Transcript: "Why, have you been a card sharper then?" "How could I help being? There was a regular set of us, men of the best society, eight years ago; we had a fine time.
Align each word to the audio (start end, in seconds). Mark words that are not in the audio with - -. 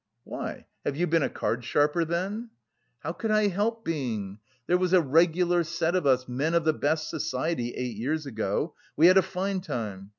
"Why, 0.23 0.65
have 0.83 0.97
you 0.97 1.05
been 1.05 1.21
a 1.21 1.29
card 1.29 1.63
sharper 1.63 2.03
then?" 2.05 2.49
"How 3.01 3.11
could 3.13 3.29
I 3.29 3.49
help 3.49 3.85
being? 3.85 4.39
There 4.65 4.79
was 4.79 4.93
a 4.93 4.99
regular 4.99 5.63
set 5.63 5.95
of 5.95 6.07
us, 6.07 6.27
men 6.27 6.55
of 6.55 6.63
the 6.65 6.73
best 6.73 7.07
society, 7.11 7.75
eight 7.75 7.97
years 7.97 8.25
ago; 8.25 8.73
we 8.97 9.05
had 9.05 9.19
a 9.19 9.21
fine 9.21 9.59
time. 9.61 10.09